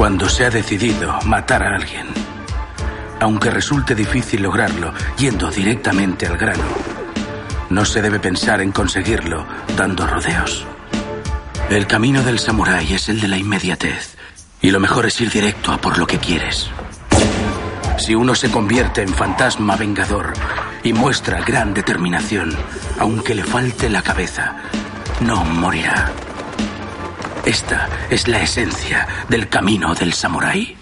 [0.00, 2.06] Cuando se ha decidido matar a alguien,
[3.20, 6.64] aunque resulte difícil lograrlo yendo directamente al grano,
[7.68, 9.44] no se debe pensar en conseguirlo
[9.76, 10.64] dando rodeos.
[11.68, 14.16] El camino del samurái es el de la inmediatez,
[14.62, 16.70] y lo mejor es ir directo a por lo que quieres.
[17.98, 20.32] Si uno se convierte en fantasma vengador
[20.82, 22.56] y muestra gran determinación,
[22.98, 24.56] aunque le falte la cabeza,
[25.20, 26.10] no morirá.
[27.44, 30.76] Esta es la esencia del camino del samurái.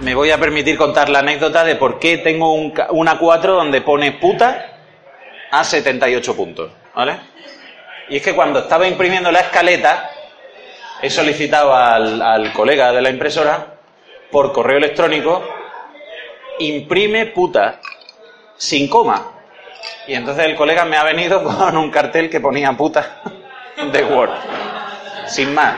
[0.00, 3.80] Me voy a permitir contar la anécdota de por qué tengo un, una 4 donde
[3.80, 4.78] pone puta
[5.50, 7.16] a 78 puntos, ¿vale?
[8.10, 10.10] Y es que cuando estaba imprimiendo la escaleta,
[11.00, 13.78] he solicitado al, al colega de la impresora
[14.30, 15.42] por correo electrónico
[16.58, 17.80] imprime puta
[18.56, 19.30] sin coma.
[20.06, 23.20] Y entonces el colega me ha venido con un cartel que ponía puta
[23.92, 24.30] de Word.
[25.26, 25.74] Sin más.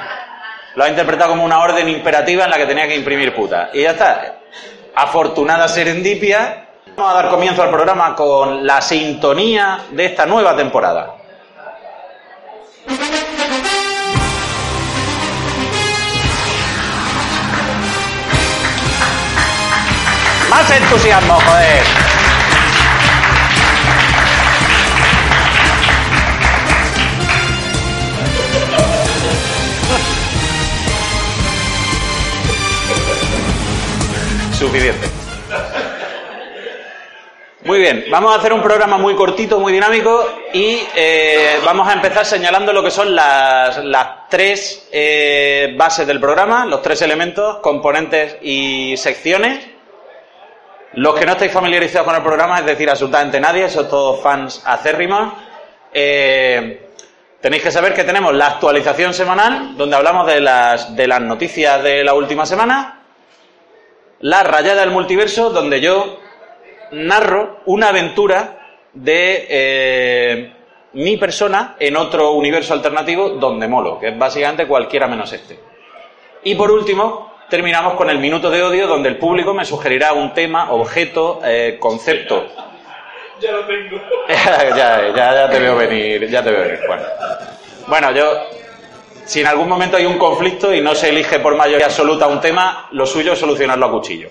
[0.75, 3.71] Lo ha interpretado como una orden imperativa en la que tenía que imprimir puta.
[3.73, 4.41] Y ya está.
[4.95, 6.67] Afortunada serendipia.
[6.97, 11.15] Vamos a dar comienzo al programa con la sintonía de esta nueva temporada.
[20.49, 22.16] Más entusiasmo, joder.
[34.59, 35.07] Suficiente.
[37.65, 40.25] Muy bien, vamos a hacer un programa muy cortito, muy dinámico
[40.55, 46.21] y eh, vamos a empezar señalando lo que son las, las tres eh, bases del
[46.21, 49.67] programa, los tres elementos, componentes y secciones.
[50.95, 54.63] Los que no estáis familiarizados con el programa, es decir, absolutamente nadie, son todos fans
[54.65, 55.35] acérrimos.
[55.93, 56.89] eh,
[57.43, 61.83] tenéis que saber que tenemos la actualización semanal, donde hablamos de las, de las noticias
[61.83, 63.03] de la última semana.
[64.27, 66.19] La rayada del multiverso, donde yo
[66.91, 68.59] narro una aventura
[68.93, 70.53] de eh,
[70.95, 75.61] mi persona en otro universo alternativo donde molo, que es básicamente cualquiera menos este.
[76.43, 80.35] Y por último, terminamos con el minuto de odio, donde el público me sugerirá un
[80.35, 82.47] tema, objeto, eh, concepto.
[83.39, 84.01] Ya lo tengo.
[84.29, 86.81] ya, ya, ya te veo venir, ya te veo venir.
[86.89, 87.05] Bueno,
[87.87, 88.25] bueno, yo,
[89.27, 92.41] si en algún momento hay un conflicto y no se elige por mayoría absoluta un
[92.41, 94.31] tema, lo suyo es solucionarlo a cuchillo.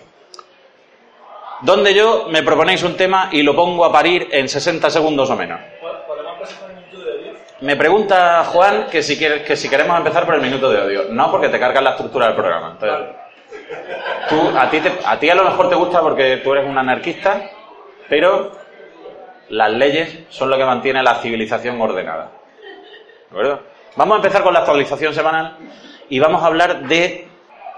[1.62, 5.36] Donde yo me proponéis un tema y lo pongo a parir en 60 segundos o
[5.36, 5.60] menos.
[6.08, 7.36] ¿Podemos presentar un minuto de 10?
[7.62, 11.04] Me pregunta Juan que si, que si queremos empezar por el minuto de odio.
[11.10, 12.72] No, porque te cargas la estructura del programa.
[12.80, 13.16] Entonces,
[14.30, 16.78] tú, a, ti te- a ti a lo mejor te gusta porque tú eres un
[16.78, 17.50] anarquista,
[18.10, 18.52] pero
[19.50, 22.32] las leyes son lo que mantiene la civilización ordenada.
[22.62, 23.62] ¿De acuerdo?
[23.96, 25.58] Vamos a empezar con la actualización semanal
[26.10, 27.28] y vamos a hablar de.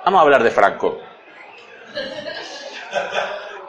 [0.05, 0.99] Vamos a hablar de Franco.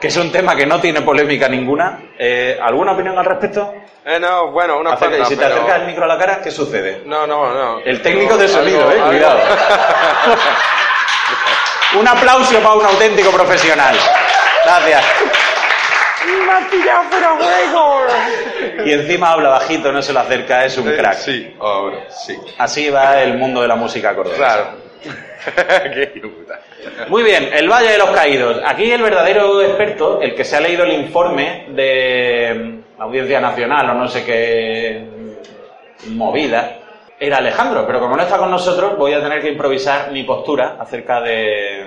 [0.00, 1.98] Que es un tema que no tiene polémica ninguna.
[2.18, 3.74] Eh, ¿Alguna opinión al respecto?
[4.04, 6.50] Eh, no, bueno, una Acerca- si te pero- acercas el micro a la cara, ¿qué
[6.50, 7.02] sucede?
[7.04, 7.80] No, no, no.
[7.80, 9.40] El técnico de Algo- sonido, algo- eh, algo- cuidado.
[12.00, 13.96] Un aplauso para un auténtico profesional.
[14.64, 15.04] Gracias.
[16.46, 18.86] ¡Me has pillado fuera de juego!
[18.86, 21.14] Y encima habla bajito, no se lo acerca, es un Eh, crack.
[21.18, 22.36] Sí, ahora, sí.
[22.58, 24.38] Así va el mundo de la música cordobesa.
[24.38, 24.88] Claro.
[27.08, 28.60] Muy bien, el Valle de los Caídos.
[28.66, 33.90] Aquí el verdadero experto, el que se ha leído el informe de la Audiencia Nacional
[33.90, 35.04] o no sé qué
[36.08, 36.78] movida,
[37.20, 40.76] era Alejandro, pero como no está con nosotros, voy a tener que improvisar mi postura
[40.78, 41.84] acerca de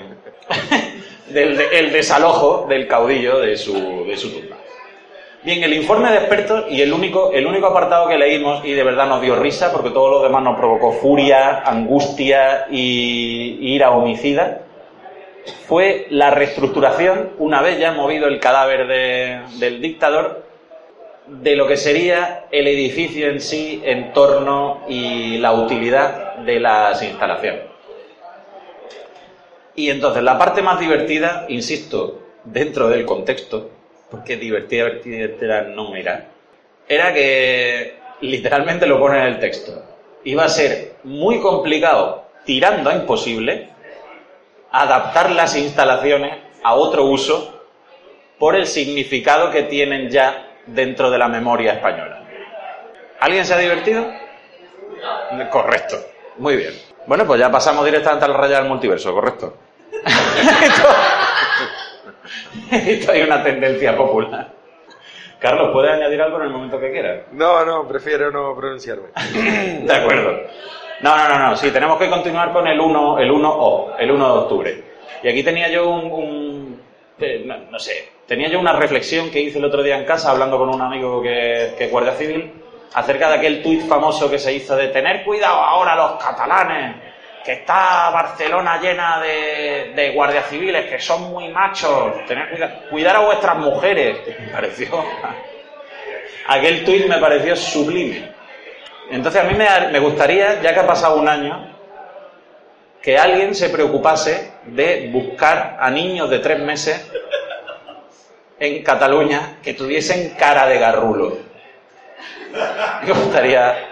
[1.34, 4.58] del de- el desalojo del caudillo de su, de su tumba.
[5.44, 8.84] Bien, el informe de expertos y el único, el único apartado que leímos y de
[8.84, 13.90] verdad nos dio risa, porque todo lo demás nos provocó furia, angustia y, y ira
[13.90, 14.62] homicida,
[15.68, 20.44] fue la reestructuración, una vez ya movido el cadáver de- del dictador,
[21.26, 27.71] de lo que sería el edificio en sí, entorno y la utilidad de las instalaciones.
[29.76, 33.70] Y entonces la parte más divertida, insisto, dentro del contexto,
[34.10, 36.28] porque divertida, divertida no era,
[36.88, 39.84] era que literalmente lo pone en el texto,
[40.24, 43.70] iba a ser muy complicado, tirando a imposible,
[44.72, 47.62] adaptar las instalaciones a otro uso
[48.38, 52.24] por el significado que tienen ya dentro de la memoria española.
[53.20, 54.06] ¿Alguien se ha divertido?
[55.52, 55.98] Correcto.
[56.38, 56.74] Muy bien.
[57.06, 59.58] Bueno, pues ya pasamos directamente al raya del multiverso, correcto.
[62.72, 64.48] Esto, hay una tendencia popular.
[65.40, 67.22] Carlos, ¿puedes añadir algo en el momento que quieras?
[67.32, 69.08] No, no, prefiero no pronunciarme.
[69.84, 70.40] De acuerdo.
[71.02, 71.56] No, no, no, no.
[71.58, 74.84] Sí, tenemos que continuar con el 1, el 1O, el 1 de octubre.
[75.24, 76.82] Y aquí tenía yo un, un-
[77.20, 80.32] eh, no, no sé, tenía yo una reflexión que hice el otro día en casa
[80.32, 82.52] hablando con un amigo que, que es guardia civil
[82.94, 86.96] acerca de aquel tuit famoso que se hizo de tener cuidado ahora los catalanes,
[87.44, 92.14] que está Barcelona llena de, de guardias civiles que son muy machos,
[92.90, 94.18] cuidar a vuestras mujeres.
[94.40, 95.06] Me pareció,
[96.48, 98.32] aquel tuit me pareció sublime.
[99.10, 101.72] Entonces a mí me gustaría, ya que ha pasado un año,
[103.02, 107.12] que alguien se preocupase de buscar a niños de tres meses
[108.60, 111.38] en Cataluña que tuviesen cara de garrulo.
[113.04, 113.91] Me gustaría.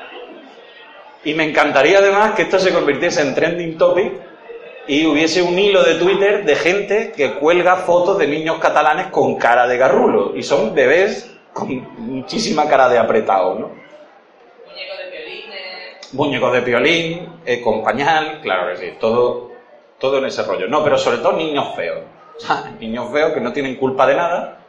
[1.23, 4.13] Y me encantaría además que esto se convirtiese en trending topic
[4.87, 9.35] y hubiese un hilo de Twitter de gente que cuelga fotos de niños catalanes con
[9.35, 10.35] cara de garrulo.
[10.35, 13.89] Y son bebés con muchísima cara de apretado, ¿no?
[16.13, 19.51] muñecos de violín, eh, con pañal, claro que sí, todo,
[19.99, 20.67] todo en ese rollo.
[20.67, 22.03] No, pero sobre todo niños feos.
[22.79, 24.59] Niños feos que no tienen culpa de nada,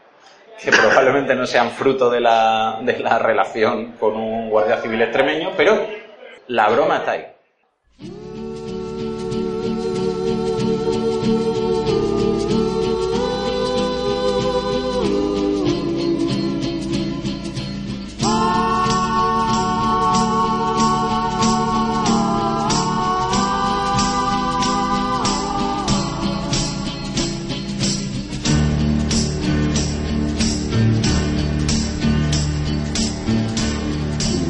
[0.62, 5.52] que probablemente no sean fruto de la, de la relación con un guardia civil extremeño,
[5.56, 5.86] pero
[6.50, 7.26] la broma está ahí.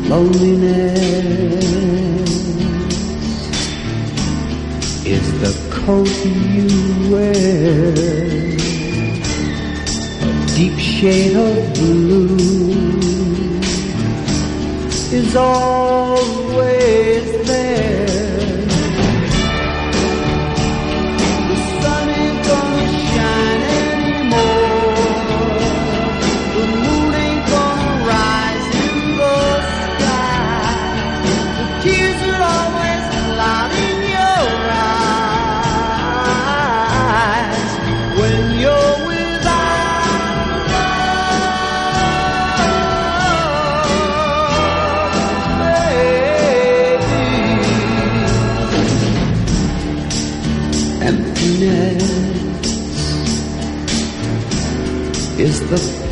[0.08, 1.29] Loneliness
[5.84, 7.92] coat you wear,
[10.22, 12.36] a deep shade of blue
[15.12, 15.89] is always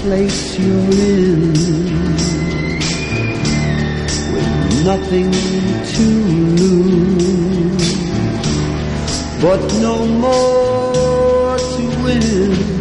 [0.09, 1.53] place you're in
[4.33, 5.31] with nothing
[5.93, 6.07] to
[6.63, 7.93] lose,
[9.43, 12.78] but no more to win.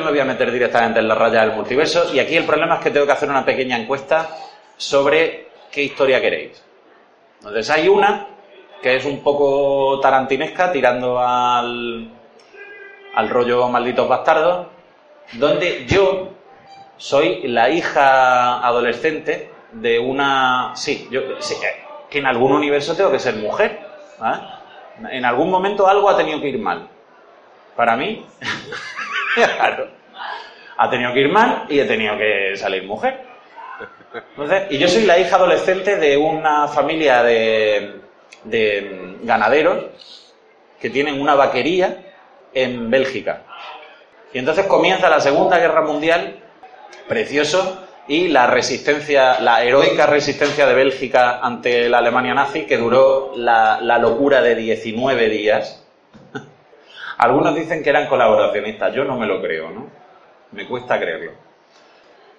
[0.00, 2.80] Me voy a meter directamente en la raya del multiverso y aquí el problema es
[2.82, 4.28] que tengo que hacer una pequeña encuesta
[4.76, 6.62] sobre qué historia queréis.
[7.38, 8.26] Entonces hay una
[8.82, 12.10] que es un poco tarantinesca, tirando al,
[13.14, 14.66] al rollo malditos bastardos,
[15.32, 16.30] donde yo
[16.96, 20.72] soy la hija adolescente de una...
[20.74, 21.36] Sí, yo eh,
[22.08, 23.80] que en algún universo tengo que ser mujer.
[25.10, 26.88] En algún momento algo ha tenido que ir mal.
[27.76, 28.24] Para mí,
[29.34, 29.88] claro,
[30.76, 33.20] ha tenido que ir mal y he tenido que salir mujer.
[34.12, 38.00] Entonces, y yo soy la hija adolescente de una familia de,
[38.44, 39.84] de ganaderos
[40.80, 41.98] que tienen una vaquería
[42.54, 43.42] en Bélgica.
[44.32, 46.36] Y entonces comienza la Segunda Guerra Mundial,
[47.08, 53.32] precioso, y la resistencia, la heroica resistencia de Bélgica ante la Alemania nazi, que duró
[53.36, 55.84] la, la locura de 19 días.
[57.20, 59.90] Algunos dicen que eran colaboracionistas, yo no me lo creo, ¿no?
[60.52, 61.32] Me cuesta creerlo.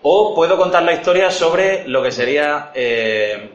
[0.01, 3.51] O puedo contar la historia sobre lo que sería eh,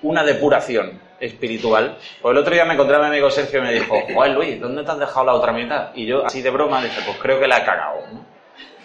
[0.00, 1.98] una depuración espiritual.
[2.22, 4.58] Pues el otro día me encontré a mi amigo Sergio y me dijo, Juan Luis,
[4.58, 5.90] ¿dónde te has dejado la otra mitad?
[5.94, 8.00] Y yo, así de broma, dije, pues creo que la he cagado.
[8.10, 8.24] ¿no?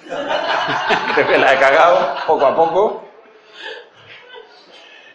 [1.15, 3.05] creo que la he cagado poco a poco.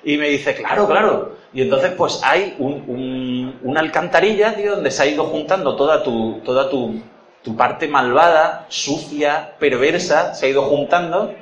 [0.03, 1.42] Y me dice, claro, claro.
[1.54, 6.02] Y entonces, pues hay un, un- una alcantarilla, tío, donde se ha ido juntando toda
[6.02, 7.00] tu, toda tu,
[7.42, 11.35] tu parte malvada, sucia, perversa, se ha ido juntando.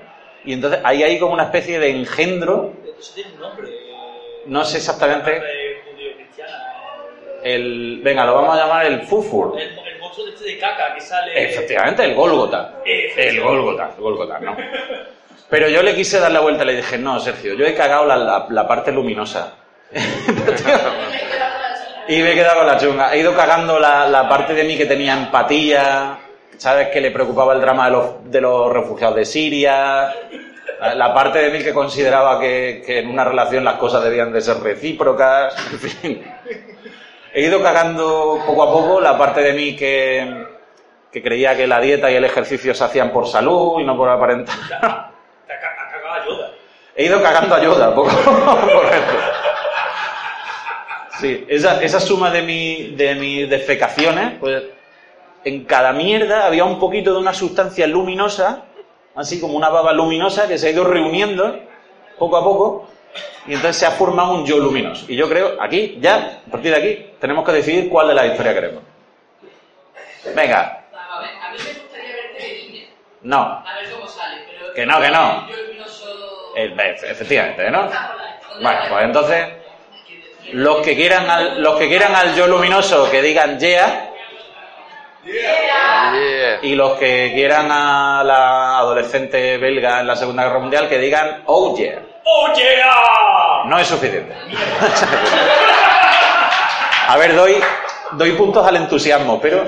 [0.44, 3.68] Y entonces ahí hay como una especie de engendro, Eso tiene un nombre.
[4.46, 5.40] no sé exactamente,
[7.42, 9.58] el, venga, lo vamos a llamar el fufur.
[9.58, 11.44] El, el monstruo de este de caca que sale.
[11.44, 12.74] Efectivamente, el Gólgota.
[12.84, 14.56] El Gólgota, el Gólgota, no.
[15.48, 18.04] Pero yo le quise dar la vuelta y le dije, no, Sergio, yo he cagado
[18.06, 19.54] la, la- la parte luminosa.
[22.08, 23.14] Y me he quedado con la chunga.
[23.14, 26.18] He ido cagando la, la parte de mí que tenía empatía,
[26.56, 26.88] ¿sabes?
[26.88, 30.12] Que le preocupaba el drama de los, de los refugiados de Siria.
[30.94, 34.40] La parte de mí que consideraba que, que en una relación las cosas debían de
[34.40, 35.54] ser recíprocas.
[35.72, 36.24] En fin.
[37.32, 40.46] He ido cagando poco a poco la parte de mí que,
[41.12, 44.08] que creía que la dieta y el ejercicio se hacían por salud y no por
[44.08, 44.56] aparentar.
[44.68, 45.10] Te ha, ca-
[45.46, 46.50] ha cagado a Yoda.
[46.96, 49.14] He ido cagando ayuda, poco correcto.
[51.20, 54.62] Sí, esa, esa suma de, mi, de mis defecaciones, pues
[55.44, 58.64] en cada mierda había un poquito de una sustancia luminosa,
[59.14, 61.60] así como una baba luminosa que se ha ido reuniendo
[62.18, 62.88] poco a poco
[63.46, 65.06] y entonces se ha formado un yo luminoso.
[65.08, 68.26] Y yo creo, aquí, ya, a partir de aquí, tenemos que decidir cuál de las
[68.26, 68.82] historias queremos.
[70.34, 72.86] Venga, a ver, a mí me gustaría verte de niña,
[73.22, 74.74] no, a ver cómo sale, pero...
[74.74, 75.48] Que no, que no.
[75.48, 76.52] Yo luminoso...
[76.56, 77.86] eh, efectivamente, ¿no?
[77.86, 78.30] Está por ahí.
[78.48, 79.46] ¿Dónde Bueno, pues entonces,
[80.52, 84.06] los que quieran al, los que quieran al yo luminoso que digan yeah,
[85.22, 86.58] Yeah.
[86.62, 91.42] y los que quieran a la adolescente belga en la Segunda Guerra Mundial que digan
[91.46, 92.00] oh yeah.
[92.24, 93.64] ¡Oh, yeah!
[93.66, 94.34] No es suficiente.
[97.08, 97.60] A ver, doy,
[98.12, 99.64] doy puntos al entusiasmo, pero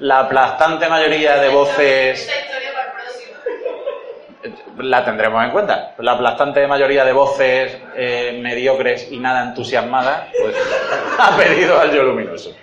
[0.00, 4.65] la aplastante mayoría de voces Esta historia para el próximo.
[4.78, 5.94] La tendremos en cuenta.
[5.98, 10.54] La aplastante mayoría de voces eh, mediocres y nada entusiasmadas, pues
[11.18, 12.54] ha pedido al yo luminoso.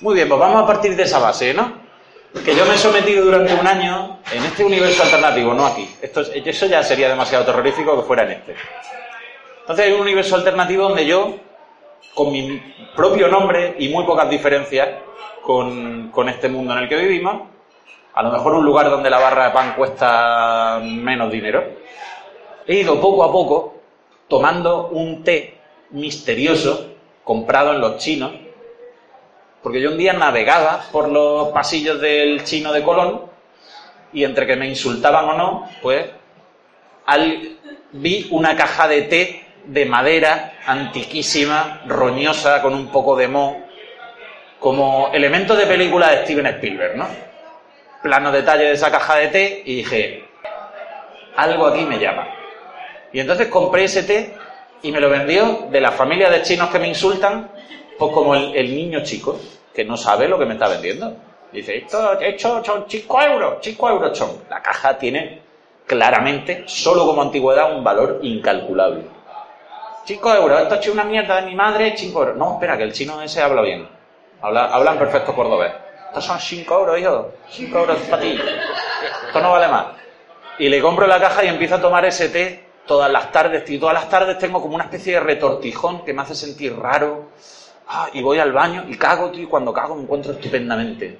[0.00, 1.80] Muy bien, pues vamos a partir de esa base, ¿no?
[2.44, 5.88] Que yo me he sometido durante un año en este universo alternativo, no aquí.
[6.00, 8.56] Esto, es- eso ya sería demasiado terrorífico que fuera en este.
[9.60, 11.36] Entonces hay un universo alternativo donde yo,
[12.14, 12.60] con mi
[12.96, 14.88] propio nombre y muy pocas diferencias
[15.42, 17.42] con, con este mundo en el que vivimos,
[18.14, 21.64] a lo mejor un lugar donde la barra de pan cuesta menos dinero.
[22.66, 23.74] He ido poco a poco
[24.28, 25.58] tomando un té
[25.90, 26.88] misterioso
[27.24, 28.32] comprado en los chinos,
[29.62, 33.22] porque yo un día navegaba por los pasillos del chino de Colón
[34.12, 36.10] y entre que me insultaban o no, pues
[37.06, 37.58] al-
[37.92, 43.56] vi una caja de té de madera antiquísima, roñosa, con un poco de moho,
[44.58, 47.06] como elemento de película de Steven Spielberg, ¿no?
[48.02, 50.24] Plano detalle de esa caja de té y dije,
[51.36, 52.26] algo aquí me llama.
[53.12, 54.34] Y entonces compré ese té
[54.82, 57.50] y me lo vendió de la familia de chinos que me insultan,
[57.98, 59.38] pues como el, niño chico,
[59.72, 61.14] que no sabe lo que me está vendiendo.
[61.52, 64.30] Dice, esto, esto son 5 euros, 5 euros son.
[64.50, 65.40] La caja tiene
[65.86, 69.04] claramente, solo como antigüedad, un valor incalculable.
[70.04, 72.36] 5 euros, esto es una mierda de mi madre, 5 euros.
[72.36, 73.86] No, espera, que el chino ese habla bien.
[74.40, 75.72] Habla, habla en perfecto cordobés.
[76.12, 77.32] Estos son 5 euros, hijo.
[77.48, 78.38] 5 euros para ti.
[79.26, 79.86] Esto no vale más.
[80.58, 83.68] Y le compro la caja y empiezo a tomar ese té todas las tardes.
[83.70, 87.30] Y todas las tardes tengo como una especie de retortijón que me hace sentir raro.
[87.88, 91.18] Ah, y voy al baño y cago, tío, y cuando cago me encuentro estupendamente.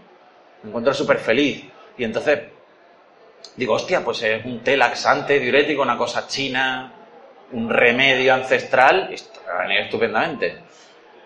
[0.63, 1.65] Me encuentro súper feliz.
[1.97, 2.41] Y entonces
[3.57, 6.93] digo, hostia, pues es un té laxante, diurético, una cosa china,
[7.53, 10.59] un remedio ancestral, esto va a venir estupendamente.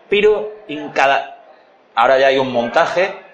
[0.09, 1.33] Pero en cada...
[1.97, 3.26] Ahora ya hay un montaje,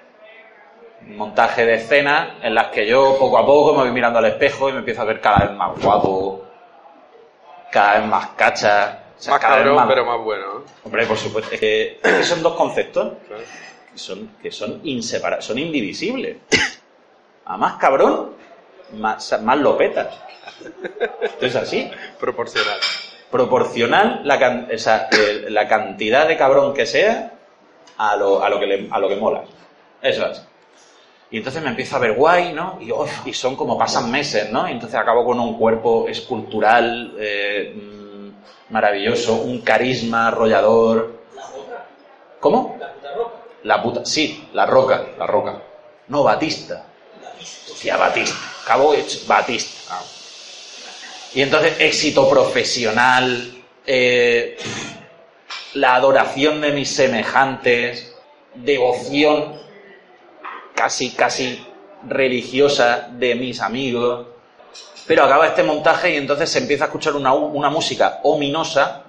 [1.09, 4.69] montaje de escenas en las que yo poco a poco me voy mirando al espejo
[4.69, 6.45] y me empiezo a ver cada vez más guapo,
[7.71, 8.99] cada vez más cacha.
[9.19, 10.47] o sea, Más cabrón, más- pero más bueno.
[10.55, 10.63] ¿no?
[10.85, 11.53] Hombre, por supuesto.
[11.55, 13.13] Es que, es que son dos conceptos
[13.93, 16.37] que son, que son inseparables, son indivisibles.
[17.45, 18.33] A más cabrón,
[18.95, 20.15] más, más lo petas.
[21.23, 21.91] Esto es así.
[22.19, 22.79] Proporcional.
[23.31, 25.09] Proporcional la, can- o sea,
[25.49, 27.33] la cantidad de cabrón que sea
[27.99, 29.43] a lo, a lo, que, le- a lo que mola.
[30.01, 30.47] Eso es.
[31.33, 32.79] Y entonces me empiezo a ver guay, ¿no?
[32.79, 34.69] Y, uf, y son como pasan meses, ¿no?
[34.69, 41.23] Y entonces acabo con un cuerpo escultural eh, mm, maravilloso, un carisma arrollador.
[42.39, 42.77] ¿Cómo?
[43.63, 45.63] La puta, sí, la roca, la roca.
[46.09, 46.85] No, Batista.
[47.41, 48.37] Hostia, Batista.
[48.65, 49.95] Acabo hecho Batista.
[49.95, 50.03] Ah.
[51.33, 53.55] Y entonces éxito profesional,
[53.87, 54.59] eh,
[55.73, 58.15] la adoración de mis semejantes,
[58.55, 59.62] devoción
[60.83, 61.65] casi, casi
[62.09, 64.27] religiosa de mis amigos.
[65.07, 69.05] Pero acaba este montaje y entonces se empieza a escuchar una, una música ominosa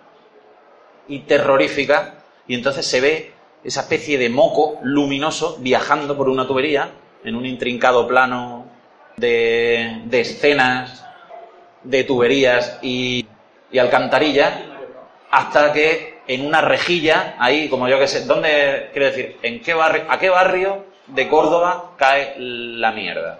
[1.08, 3.32] y terrorífica y entonces se ve
[3.64, 6.92] esa especie de moco luminoso viajando por una tubería
[7.24, 8.68] en un intrincado plano
[9.18, 11.04] de, de escenas,
[11.82, 13.26] de tuberías y,
[13.72, 14.54] y alcantarillas
[15.32, 19.74] hasta que en una rejilla, ahí como yo que sé, ¿dónde, quiero decir, en qué
[19.74, 23.40] barrio, a qué barrio de Córdoba cae la mierda?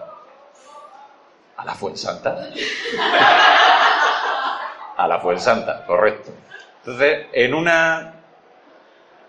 [1.56, 2.50] A la Fuensanta.
[4.96, 6.30] A la Fuensanta, correcto.
[6.84, 8.12] Entonces, en una.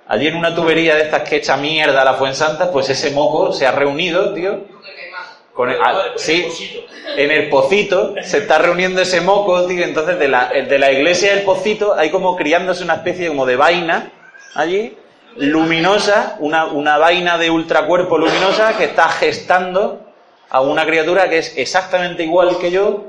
[0.08, 3.52] Allí en una tubería de estas que echa mierda a la Fuensanta, pues ese moco
[3.52, 4.66] se ha reunido, tío.
[5.56, 6.86] Con ah, sí,
[7.18, 9.84] en el pocito se está reuniendo ese moco, tío.
[9.84, 13.56] Entonces, de la, de la iglesia del pocito hay como criándose una especie como de
[13.56, 14.12] vaina
[14.54, 14.96] allí,
[15.36, 20.06] luminosa, una, una vaina de ultracuerpo luminosa que está gestando
[20.50, 23.06] a una criatura que es exactamente igual que yo,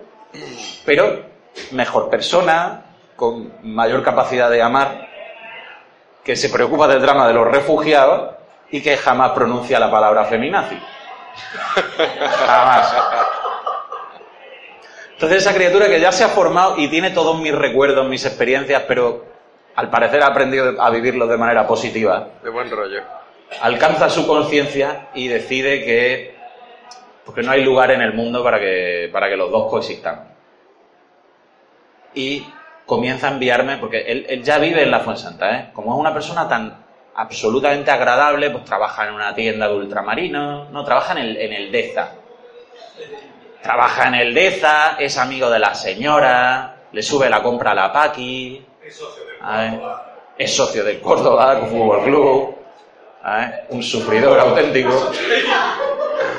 [0.85, 1.25] pero
[1.71, 2.83] mejor persona,
[3.15, 5.09] con mayor capacidad de amar,
[6.25, 8.35] que se preocupa del drama de los refugiados
[8.71, 10.79] y que jamás pronuncia la palabra feminazi.
[12.47, 12.95] Jamás.
[15.13, 18.83] Entonces esa criatura que ya se ha formado y tiene todos mis recuerdos, mis experiencias,
[18.87, 19.25] pero
[19.77, 23.03] al parecer ha aprendido a vivirlo de manera positiva, De buen rollo.
[23.61, 26.37] alcanza su conciencia y decide que
[27.25, 30.33] porque no hay lugar en el mundo para que, para que los dos coexistan.
[32.15, 32.47] Y
[32.87, 35.71] comienza a enviarme, porque él, él ya vive en la Fuensanta, ¿eh?
[35.73, 36.87] Como es una persona tan
[37.17, 41.73] absolutamente agradable, pues trabaja en una tienda de ultramarinos, no, trabaja en el, en el
[41.73, 42.13] DEZA.
[43.61, 47.93] Trabaja en el DEZA, es amigo de la señora, le sube la compra a la
[47.93, 48.65] Paqui.
[49.59, 49.81] Ver,
[50.39, 52.55] es socio del Córdoba Fútbol Club.
[53.23, 55.11] a ver, un sufridor auténtico.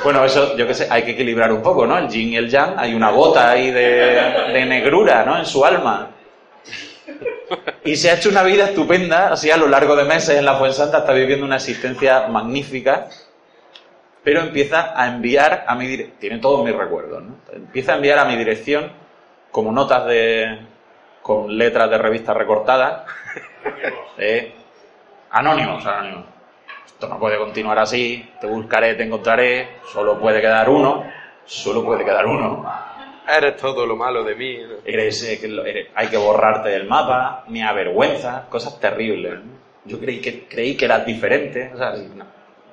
[0.04, 1.98] Bueno, eso, yo qué sé, hay que equilibrar un poco, ¿no?
[1.98, 5.38] El yin y el yang, hay una gota ahí de, de negrura, ¿no?
[5.38, 6.12] En su alma.
[7.84, 10.56] Y se ha hecho una vida estupenda, así a lo largo de meses en la
[10.56, 13.08] Fuensanta está viviendo una existencia magnífica,
[14.24, 17.36] pero empieza a enviar a mi dirección, tiene todos mis recuerdos, ¿no?
[17.52, 18.92] Empieza a enviar a mi dirección
[19.52, 20.67] como notas de,
[21.28, 23.04] con letras de revistas recortadas,
[24.18, 24.54] eh,
[25.32, 26.24] anónimos, anónimos.
[26.86, 31.04] Esto no puede continuar así, te buscaré, te encontraré, solo puede quedar uno,
[31.46, 32.66] solo puede quedar uno.
[33.28, 34.58] Eres todo lo malo de mí.
[34.58, 34.76] ¿no?
[34.86, 39.34] Eres, eh, eres- hay que borrarte del mapa, me avergüenza, cosas terribles.
[39.44, 39.52] ¿no?
[39.84, 41.94] Yo creí que, creí que eras diferente, o sea,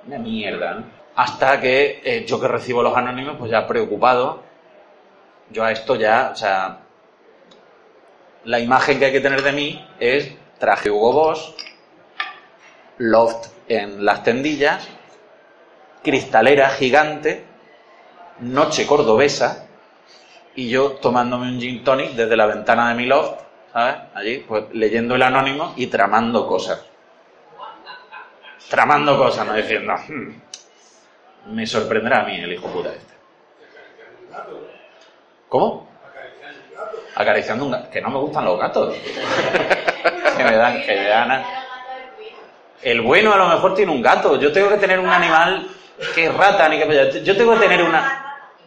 [0.07, 0.75] una mierda.
[0.75, 0.85] ¿no?
[1.17, 4.43] Hasta que eh, yo que recibo los anónimos, pues ya preocupado,
[5.51, 6.79] yo a esto ya, o sea,
[8.45, 11.55] la imagen que hay que tener de mí es traje Hugo Boss,
[12.99, 14.89] loft en las tendillas,
[16.03, 17.45] cristalera gigante,
[18.41, 19.67] noche cordobesa,
[20.55, 23.41] y yo tomándome un gin tonic desde la ventana de mi loft,
[23.73, 23.97] ¿sabes?
[24.15, 26.85] Allí, pues leyendo el anónimo y tramando cosas.
[28.69, 33.15] Tramando cosas, no diciendo, "Hmm, me sorprenderá a mí el hijo puta este.
[35.49, 35.94] ¿Cómo?
[37.15, 37.91] Acariciando un gato.
[37.91, 38.95] Que no me gustan los gatos.
[40.37, 41.45] que me dan, que me dan
[42.83, 44.39] El bueno a lo mejor tiene un gato.
[44.39, 45.69] Yo tengo que tener un animal
[46.15, 48.21] que es rata, ni que yo tengo que tener una.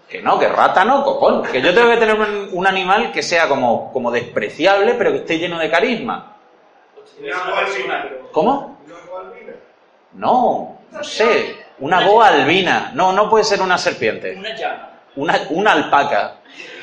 [0.08, 1.44] Que no, que rata no, copón.
[1.44, 5.18] Que yo tengo que tener un, un animal que sea como, como despreciable, pero que
[5.18, 6.38] esté lleno de carisma.
[8.32, 8.78] ¿Cómo?
[10.14, 11.58] No, no sé.
[11.80, 12.92] Una boa albina.
[12.94, 14.36] No, no puede ser una serpiente.
[14.36, 14.90] Una llama.
[15.16, 16.36] Una, una alpaca.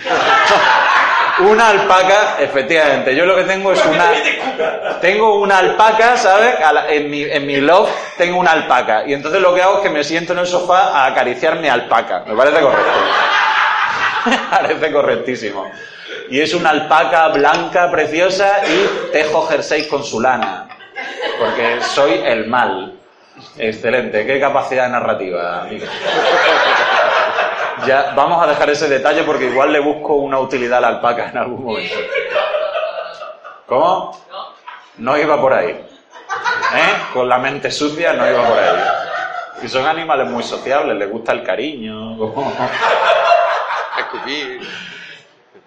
[1.40, 3.14] una alpaca, efectivamente.
[3.14, 4.10] Yo lo que tengo es una.
[5.00, 6.56] Tengo una alpaca, ¿sabes?
[6.88, 9.04] En mi, en mi loft tengo una alpaca.
[9.06, 11.68] Y entonces lo que hago es que me siento en el sofá a acariciar mi
[11.68, 12.24] alpaca.
[12.26, 12.92] Me parece correcto.
[14.50, 15.70] Parece correctísimo.
[16.30, 20.68] Y es una alpaca blanca, preciosa, y tejo jersey con su lana.
[21.38, 22.94] Porque soy el mal.
[23.58, 24.24] Excelente.
[24.24, 25.86] Qué capacidad narrativa, amigo.
[27.86, 31.28] Ya, vamos a dejar ese detalle porque igual le busco una utilidad a la alpaca
[31.30, 31.94] en algún momento.
[33.66, 34.18] ¿Cómo?
[34.98, 35.70] No iba por ahí.
[35.70, 36.96] ¿Eh?
[37.12, 38.82] Con la mente sucia no iba por ahí.
[39.62, 42.16] Y son animales muy sociables, les gusta el cariño.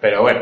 [0.00, 0.40] Pero bueno.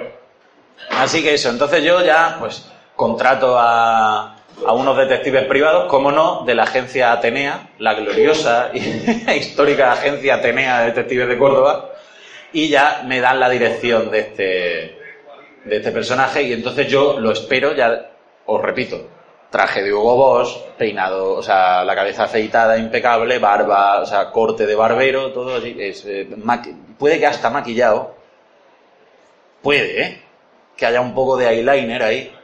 [0.90, 6.44] Así que eso, entonces yo ya, pues, contrato a, a unos detectives privados, como no,
[6.44, 8.78] de la agencia Atenea, la gloriosa y
[9.36, 11.90] histórica agencia Atenea de Detectives de Córdoba,
[12.52, 14.98] y ya me dan la dirección de este,
[15.64, 18.10] de este personaje, y entonces yo lo espero, ya
[18.46, 19.08] os repito,
[19.50, 24.66] traje de Hugo Boss, peinado, o sea, la cabeza afeitada impecable, barba, o sea, corte
[24.66, 26.28] de barbero, todo así, es, eh,
[26.98, 28.14] puede que hasta maquillado,
[29.62, 30.22] puede, ¿eh?
[30.76, 32.35] Que haya un poco de eyeliner ahí,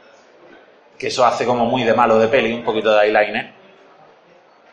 [1.03, 3.51] que eso hace como muy de malo de peli, un poquito de eyeliner,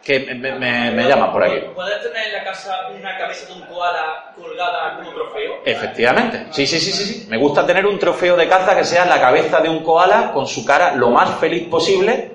[0.01, 1.57] que me, me- me- me llama por aquí.
[1.75, 5.55] ¿Puedes tener en la casa una cabeza de un koala colgada como trofeo?
[5.64, 7.27] Efectivamente, sí, sí, sí, sí, sí.
[7.29, 10.47] Me gusta tener un trofeo de caza que sea la cabeza de un koala con
[10.47, 12.31] su cara lo más feliz posible.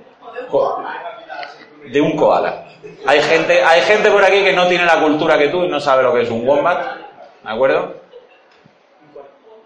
[1.86, 2.66] De un koala.
[3.08, 5.80] Hay gente, hay gente por aquí que no tiene la cultura que tú y no
[5.80, 6.98] sabe lo que es un wombat,
[7.46, 7.96] ¿de acuerdo?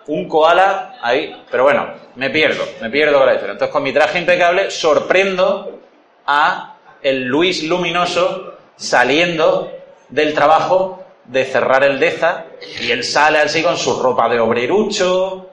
[0.06, 1.88] Un koala ahí, pero bueno,
[2.20, 3.54] me pierdo, me pierdo con la historia.
[3.54, 5.80] Entonces con mi traje impecable sorprendo
[6.26, 9.72] a el Luis Luminoso saliendo
[10.10, 12.46] del trabajo de cerrar el Deza
[12.82, 15.50] y él sale así con su ropa de obrerucho,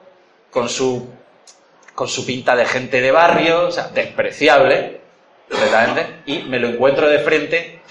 [0.51, 1.07] con su
[1.95, 5.01] con su pinta de gente de barrio, o sea, despreciable,
[5.49, 7.81] completamente, y me lo encuentro de frente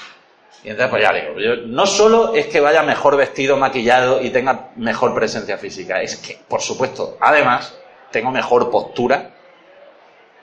[0.62, 4.30] y entonces pues ya digo, yo, no solo es que vaya mejor vestido, maquillado y
[4.30, 7.76] tenga mejor presencia física, es que, por supuesto, además,
[8.10, 9.30] tengo mejor postura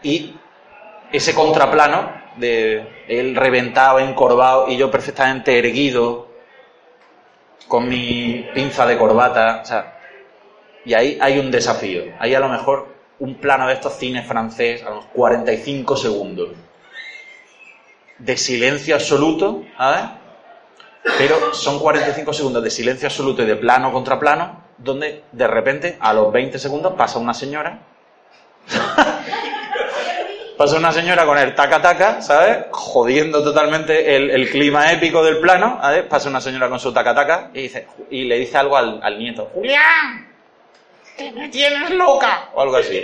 [0.02, 0.36] y
[1.12, 6.28] ese contraplano de él reventado, encorvado y yo perfectamente erguido
[7.68, 9.98] con mi pinza de corbata, o sea,
[10.86, 12.04] y ahí hay un desafío.
[12.20, 12.88] Ahí a lo mejor
[13.20, 16.50] un plano de estos cines francés a los 45 segundos
[18.18, 20.10] de silencio absoluto, ¿sabes?
[21.18, 25.98] Pero son 45 segundos de silencio absoluto y de plano contra plano, donde de repente
[26.00, 27.80] a los 20 segundos pasa una señora
[30.58, 32.66] Pasa una señora con el taca taca, ¿sabes?
[32.72, 35.82] Jodiendo totalmente el, el clima épico del plano.
[36.08, 39.50] Pasa una señora con su taca taca y, dice, y le dice algo al, nieto.
[39.54, 40.28] ¡Julián!
[41.18, 42.50] ¡Que me tienes loca!
[42.54, 43.04] O algo así.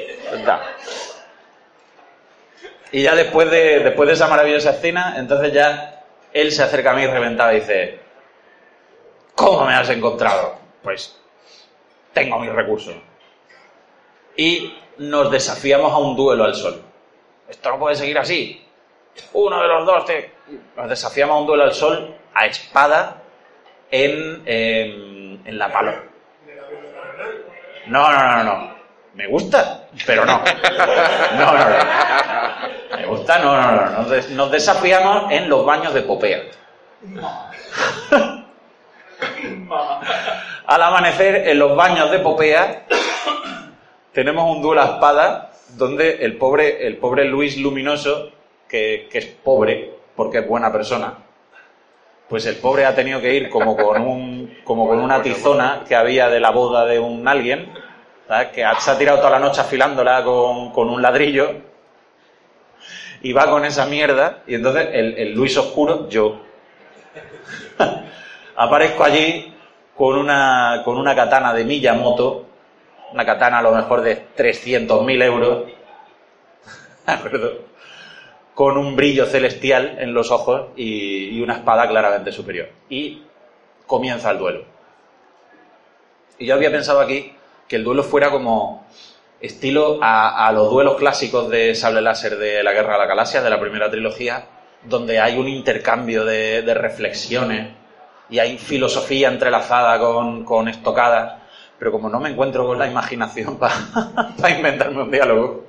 [2.91, 6.95] Y ya después de, después de esa maravillosa escena, entonces ya él se acerca a
[6.95, 7.99] mí reventado y dice,
[9.35, 10.55] ¿cómo me has encontrado?
[10.83, 11.18] Pues
[12.13, 12.95] tengo mis recursos.
[14.37, 16.81] Y nos desafiamos a un duelo al sol.
[17.47, 18.65] Esto no puede seguir así.
[19.33, 20.31] Uno de los dos te...
[20.75, 23.21] Nos desafiamos a un duelo al sol a espada
[23.91, 25.93] en, en, en la palo.
[27.87, 28.79] No, no, no, no.
[29.15, 30.41] Me gusta, pero no.
[31.37, 32.97] No, no, no.
[32.97, 33.89] Me gusta, no, no, no.
[33.91, 36.41] Nos, des- nos desafiamos en los baños de Popea.
[40.65, 42.85] Al amanecer, en los baños de Popea,
[44.13, 48.31] tenemos un duelo a espada donde el pobre, el pobre Luis Luminoso,
[48.67, 51.13] que, es pobre porque es buena persona,
[52.27, 55.95] pues el pobre ha tenido que ir como con, un, como con una tizona que
[55.95, 57.71] había de la boda de un alguien,
[58.53, 61.53] que se ha tirado toda la noche afilándola con, con un ladrillo
[63.21, 66.41] y va con esa mierda y entonces el Luis Oscuro, yo,
[68.59, 69.53] aparezco allí
[69.95, 72.45] con una, con una katana de Miyamoto,
[73.13, 75.63] una katana a lo mejor de 300.000 euros.
[78.53, 82.67] Con un brillo celestial en los ojos y, una espada claramente superior.
[82.89, 83.23] Y
[83.87, 84.65] comienza el duelo.
[86.37, 87.33] Y yo había pensado aquí
[87.69, 88.85] que el duelo fuera como
[89.39, 93.49] estilo a, los duelos clásicos de sable láser de la Guerra de la Galaxia, de
[93.49, 94.47] la primera trilogía,
[94.83, 97.78] donde hay un intercambio de reflexiones
[98.29, 101.41] y hay filosofía entrelazada con, con estocadas,
[101.77, 105.65] pero como no me encuentro con la imaginación para inventarme un diálogo,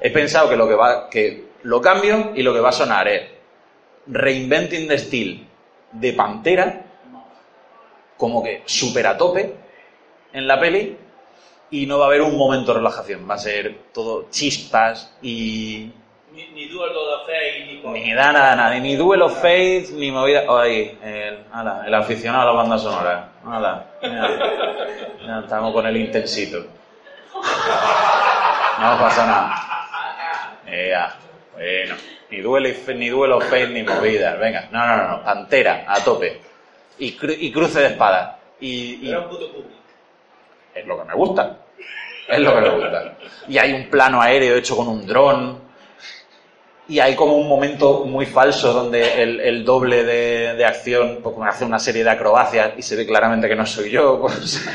[0.00, 3.08] he pensado que lo que va, que lo cambio y lo que va a sonar
[3.08, 3.22] es
[4.06, 5.46] Reinventing the Steel
[5.92, 6.82] de Pantera,
[8.16, 9.54] como que súper a tope
[10.32, 10.96] en la peli,
[11.70, 15.92] y no va a haber un momento de relajación, va a ser todo chispas y
[16.32, 19.40] Ni, ni Duel of the Fate, ni por- ni da nada, nada, ni Duel of
[19.42, 20.44] Faith, ni movida.
[20.48, 23.28] Ahí, el, ala, el aficionado a la banda sonora.
[23.44, 23.84] Ala.
[25.26, 26.58] Ya estamos con el intensito.
[27.34, 29.54] No pasa nada.
[31.54, 31.94] Bueno,
[32.30, 34.38] ni Duel, of- ni Duel of Faith, ni movidas.
[34.38, 36.40] Venga, no, no, no, no, pantera, a tope.
[36.98, 38.38] Y, cru- y cruce de espada.
[38.60, 39.12] Y, y
[40.74, 41.56] es lo que me gusta.
[42.28, 43.14] Es lo que me gusta.
[43.48, 45.59] Y hay un plano aéreo hecho con un dron.
[46.90, 51.36] Y hay como un momento muy falso donde el, el doble de, de acción pues,
[51.48, 54.20] hace una serie de acrobacias y se ve claramente que no soy yo.
[54.22, 54.68] pues,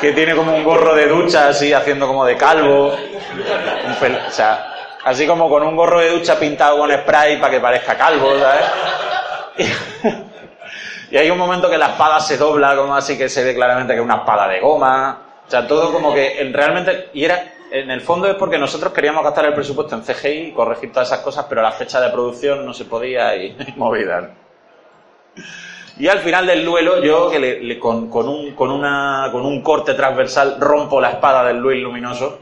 [0.00, 2.88] que tiene como un gorro de ducha así haciendo como de calvo.
[2.88, 4.72] Un pel- o sea,
[5.04, 8.64] así como con un gorro de ducha pintado con spray para que parezca calvo, ¿sabes?
[11.10, 13.92] Y hay un momento que la espada se dobla, como así que se ve claramente
[13.92, 15.20] que es una espada de goma.
[15.46, 17.10] O sea, todo como que en- realmente.
[17.14, 17.40] Y era.
[17.74, 21.08] En el fondo es porque nosotros queríamos gastar el presupuesto en CGI y corregir todas
[21.08, 24.30] esas cosas, pero la fecha de producción no se podía y, y.
[25.96, 29.94] Y al final del duelo, yo que le- con, un, con, una, con un corte
[29.94, 32.38] transversal rompo la espada del Luis Luminoso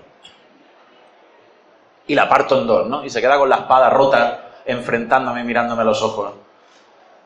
[2.07, 3.03] y la parto en dos, ¿no?
[3.05, 6.31] Y se queda con la espada rota, enfrentándome mirándome a los ojos.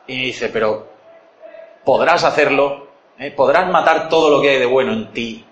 [0.07, 0.87] Y dice, pero
[1.83, 2.87] podrás hacerlo,
[3.19, 3.31] ¿eh?
[3.31, 5.43] podrás matar todo lo que hay de bueno en ti.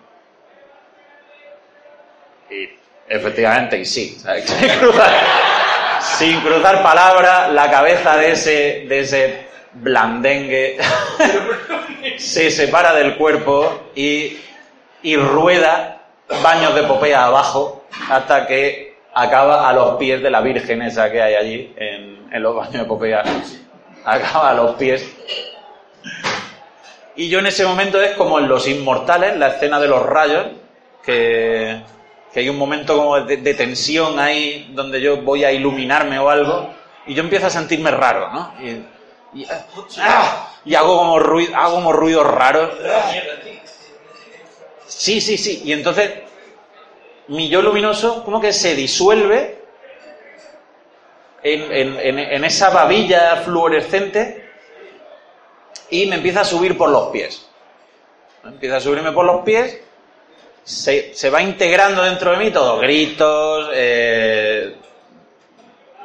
[2.50, 2.70] Y
[3.08, 4.18] efectivamente, y sí.
[4.20, 4.46] ¿sabes?
[4.46, 5.12] Sin cruzar,
[6.18, 10.78] sin cruzar palabra, la cabeza de ese, de ese blandengue
[12.18, 14.38] se separa del cuerpo y,
[15.04, 16.02] y rueda
[16.42, 21.22] baños de popea abajo hasta que acaba a los pies de la virgen esa que
[21.22, 23.24] hay allí en, en los baños de popea.
[24.06, 25.06] Acaba a los pies
[27.18, 30.48] y yo en ese momento es como en Los Inmortales, la escena de los rayos,
[31.04, 31.82] que,
[32.36, 36.70] que hay un momento como de, tensión ahí donde yo voy a iluminarme o algo
[37.08, 38.54] y yo empiezo a sentirme raro, ¿no?
[38.62, 39.48] Y, y,
[40.02, 40.52] ¡ah!
[40.76, 42.72] hago como ruido, hago como ruidos raros.
[44.86, 45.62] Sí, sí, sí.
[45.64, 46.12] Y entonces
[47.30, 49.58] mi yo luminoso como que se disuelve
[51.42, 51.72] en-
[52.02, 54.44] en- en esa babilla fluorescente
[55.90, 57.48] y me empieza a subir por los pies.
[58.44, 59.80] Empieza a subirme por los pies,
[60.66, 64.76] se, se va integrando dentro de mí todo, gritos, eh,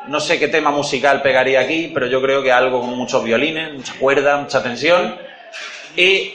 [0.06, 3.72] no sé qué tema musical pegaría aquí, pero yo creo que algo con muchos violines,
[3.74, 5.16] mucha cuerda, mucha tensión.
[5.96, 6.34] Y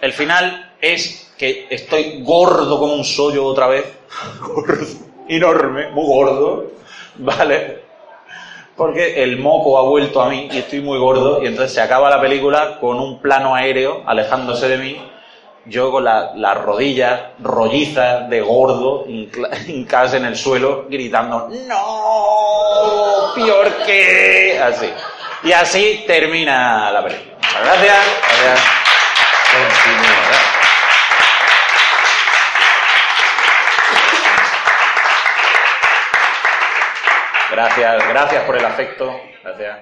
[0.00, 3.84] el final es que estoy gordo como un sollo otra vez,
[4.40, 4.86] gordo,
[5.28, 6.72] enorme, muy gordo,
[7.16, 7.88] ¿vale?
[8.78, 11.42] porque el moco ha vuelto a mí y estoy muy gordo.
[11.42, 14.96] Y entonces se acaba la película con un plano aéreo alejándose de mí,
[15.68, 19.04] yo con la- las rodillas rollizas de gordo
[19.66, 23.32] hincadas en el suelo gritando ¡No!
[23.34, 24.60] ¡Peor que!
[24.62, 24.90] Así.
[25.44, 27.36] Y así termina la película.
[27.64, 27.96] Gracias.
[28.42, 28.60] Gracias.
[37.50, 39.20] Gracias, gracias por el afecto.
[39.42, 39.78] Gracias.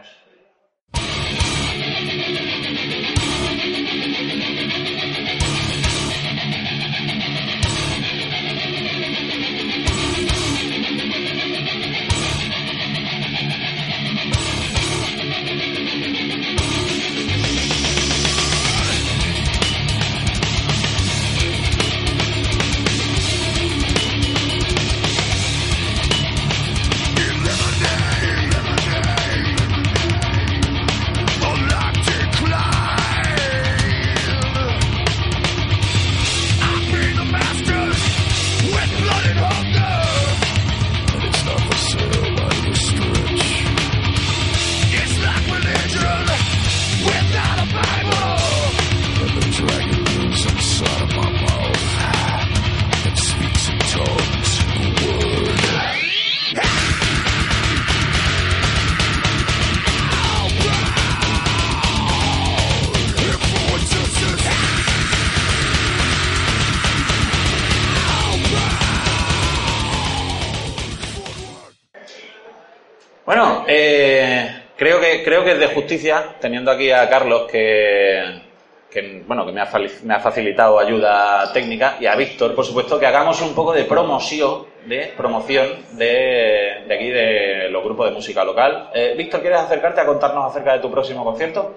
[75.26, 78.42] Creo, que, es de justicia, teniendo aquí a Carlos, que,
[78.90, 82.64] que, bueno, que me ha, fali- me ha facilitado ayuda técnica, y a Víctor, por
[82.64, 85.66] supuesto, que hagamos un poco de promoción, de promoción
[85.98, 88.90] de, de aquí, de los grupos de música local.
[88.94, 91.74] Eh, Víctor, ¿quieres acercarte a contarnos acerca de tu próximo concierto?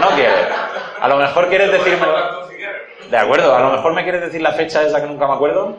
[0.00, 0.46] No quieres.
[0.98, 2.06] A lo mejor quieres decirme...
[3.10, 5.76] De acuerdo, a lo mejor me quieres decir la fecha esa que nunca me acuerdo.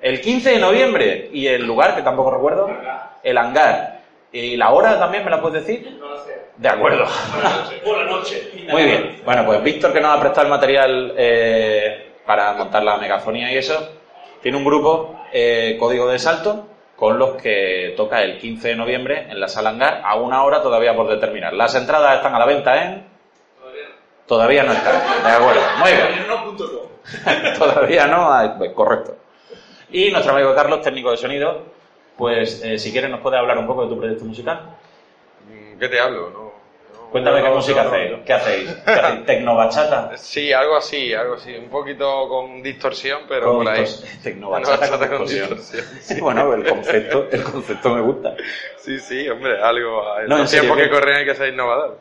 [0.00, 1.28] El 15 de noviembre.
[1.32, 2.70] ¿Y el lugar, que tampoco recuerdo?
[3.24, 3.95] El hangar.
[4.32, 5.98] ¿Y la hora también me la puedes decir?
[6.56, 7.04] De acuerdo.
[7.84, 8.50] Por la noche.
[8.68, 9.22] Muy bien.
[9.24, 13.58] Bueno, pues Víctor, que nos ha prestado el material eh, para montar la megafonía y
[13.58, 13.92] eso,
[14.42, 19.26] tiene un grupo, eh, Código de Salto, con los que toca el 15 de noviembre
[19.28, 21.52] en la sala hangar a una hora todavía por determinar.
[21.52, 23.16] Las entradas están a la venta en...
[24.26, 24.94] Todavía no están.
[25.22, 25.60] De acuerdo.
[25.78, 27.54] Muy bien.
[27.58, 29.16] Todavía no, ah, pues, correcto.
[29.90, 31.62] Y nuestro amigo Carlos, técnico de sonido,
[32.16, 34.76] pues eh, si quieres nos puede hablar un poco de tu proyecto musical.
[35.48, 36.30] Mm, ¿Qué te hablo?
[36.30, 38.12] No, no, Cuéntame qué música hacéis.
[38.24, 38.70] ¿Qué hacéis?
[38.84, 39.26] ¿Qué hacéis?
[39.26, 40.16] ¿Tecnobachata?
[40.16, 41.54] Sí, algo así, algo así.
[41.54, 43.84] Un poquito con distorsión, pero Con por ahí.
[44.22, 45.58] Tecnobachata con con distorsión.
[45.58, 46.20] distorsión.
[46.20, 48.34] bueno, el concepto, el concepto me gusta.
[48.78, 50.02] Sí, sí, hombre, algo.
[50.26, 51.98] No, en serio, que corren hay que ser innovador.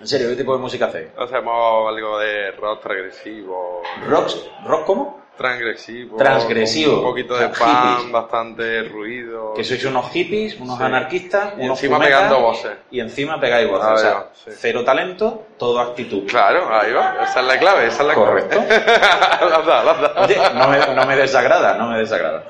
[0.00, 1.08] En serio, ¿qué tipo de música hacéis?
[1.18, 3.82] Hacemos algo de rock transgresivo.
[4.08, 4.30] ¿Rock?
[4.64, 5.19] ¿Rock cómo?
[5.40, 6.18] Transgresivo.
[6.18, 6.98] Transgresivo.
[6.98, 8.12] Un poquito de O sea, pan, hippies.
[8.12, 9.54] bastante ruido.
[9.54, 10.84] Que sois unos hippies, unos Sí.
[10.84, 12.72] anarquistas, Y unos encima pegando voces.
[12.90, 13.90] Y encima pegáis voces.
[13.90, 14.50] O sea, sí.
[14.54, 16.26] cero talento, todo actitud.
[16.28, 17.24] Claro, ahí va.
[17.24, 18.64] Esa es la clave, esa es la Correcto.
[18.68, 19.64] clave.
[19.64, 20.14] da.
[20.24, 22.44] Oye, no me, no me desagrada, no me desagrada.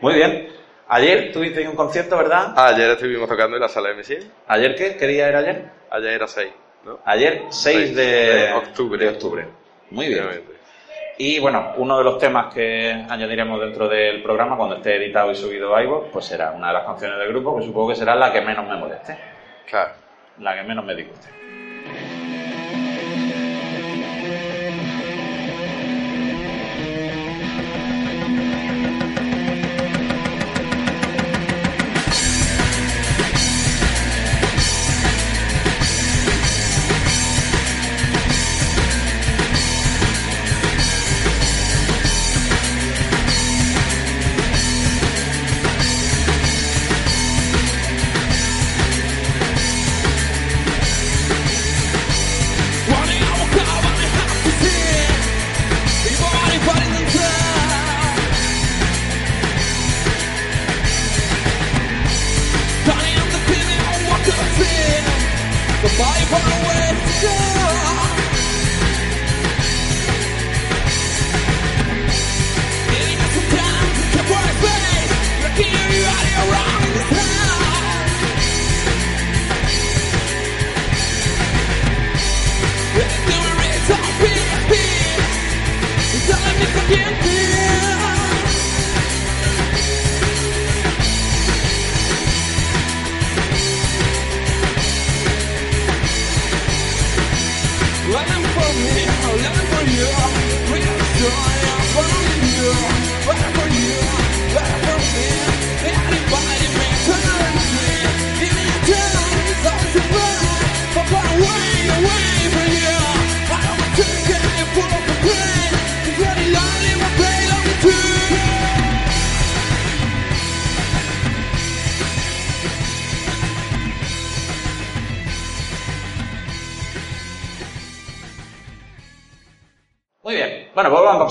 [0.00, 0.48] Muy bien.
[0.88, 2.52] Ayer tuviste un concierto, ¿verdad?
[2.56, 4.28] Ayer estuvimos tocando en la sala de misil.
[4.48, 4.96] ¿Ayer qué?
[4.96, 5.70] ¿Qué día era ayer?
[5.88, 6.52] Ayer era 6,
[6.84, 6.98] ¿no?
[7.04, 8.98] Ayer 6 Seis de, de octubre.
[9.04, 9.46] de octubre.
[9.90, 10.51] Muy bien.
[11.18, 15.36] Y bueno, uno de los temas que añadiremos dentro del programa cuando esté editado y
[15.36, 18.14] subido a iVoox, pues será una de las canciones del grupo, que supongo que será
[18.14, 19.16] la que menos me moleste,
[19.68, 19.92] Claro.
[20.38, 21.28] la que menos me disguste.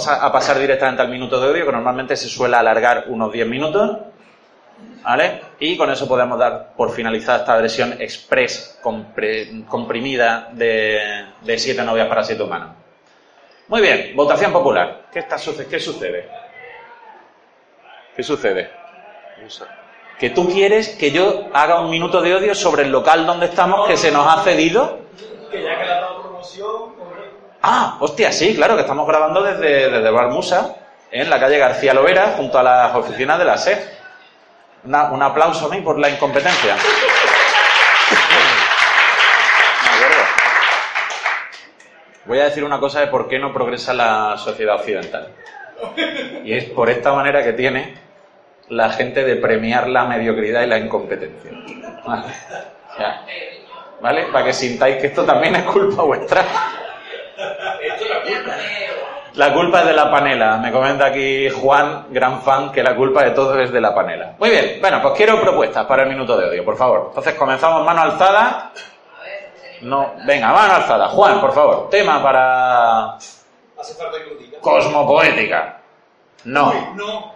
[0.07, 3.97] A pasar, directamente al minuto de audio, que normalmente se suele alargar unos 10 minutos.
[5.03, 5.41] ¿Vale?
[5.59, 11.83] Y con eso podemos dar por finalizada esta versión express compre- comprimida de, de Siete
[11.83, 12.69] novias para siete humanos.
[13.67, 15.03] Muy bien, votación popular.
[15.11, 16.29] ¿Qué, está, ¿Qué sucede?
[18.15, 18.69] ¿Qué sucede?
[20.19, 23.87] Que tú quieres que yo haga un minuto de odio sobre el local donde estamos
[23.87, 24.99] que se nos ha cedido.
[25.51, 26.95] Que ya que le has dado promoción,
[27.63, 30.75] Ah, hostia, sí, claro, que estamos grabando desde, desde Balmusa,
[31.11, 33.77] en la calle García Lovera, junto a las oficinas de la SED.
[34.83, 36.75] Una- un aplauso a mí por la incompetencia.
[42.25, 45.29] Voy a decir una cosa de por qué no progresa la sociedad occidental.
[46.43, 47.95] Y es por esta manera que tiene
[48.69, 51.51] la gente de premiar la mediocridad y la incompetencia.
[52.05, 52.25] Vale.
[54.01, 54.23] ¿Vale?
[54.31, 56.43] Para que sintáis que esto también es culpa vuestra.
[59.35, 60.57] La culpa es de la panela.
[60.57, 64.35] Me comenta aquí Juan, gran fan, que la culpa de todo es de la panela.
[64.37, 67.05] Muy bien, bueno, pues quiero propuestas para el minuto de odio, por favor.
[67.09, 68.71] Entonces comenzamos mano alzada.
[69.19, 69.51] A ver,
[69.81, 70.13] No.
[70.25, 71.07] Venga, mano alzada.
[71.09, 71.89] Juan, por favor.
[71.89, 74.17] Tema para Hace falta.
[74.59, 75.79] Cosmopoética.
[76.43, 76.93] No.
[76.95, 77.33] No.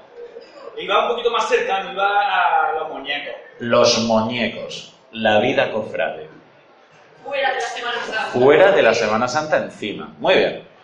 [0.77, 3.33] Iba un poquito más cercano, iba a los muñecos.
[3.59, 4.93] Los muñecos.
[5.13, 6.29] La vida cofrade.
[7.23, 8.25] Fuera de la Semana Santa.
[8.39, 10.13] Fuera de la Semana Santa encima.
[10.19, 10.74] Muy bien.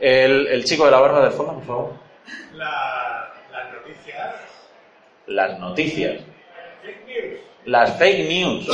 [0.00, 1.92] El, el chico de la barba del fondo, por favor.
[2.54, 4.34] La, las noticias.
[5.26, 6.20] Las noticias.
[6.82, 7.40] Fake news.
[7.64, 8.68] Las fake news.